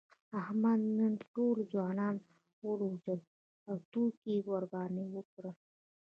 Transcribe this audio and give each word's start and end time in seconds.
احمد 0.41 0.79
نن 0.97 1.13
ټول 1.33 1.57
ځوانان 1.71 2.15
و 2.23 2.25
ځورول، 2.59 2.97
ټوکې 3.91 4.31
یې 4.37 4.45
ورباندې 4.51 5.03
وکړلې. 5.15 5.51